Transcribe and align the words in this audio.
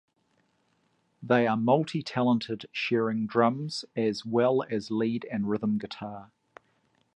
They 1.21 1.45
are 1.45 1.55
multi-talented, 1.55 2.65
sharing 2.71 3.27
drums 3.27 3.85
as 3.95 4.25
well 4.25 4.63
as 4.67 4.89
lead 4.89 5.27
and 5.31 5.47
rhythm 5.47 5.77
guitar. 5.77 6.31